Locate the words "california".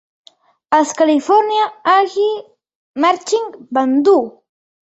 1.01-1.67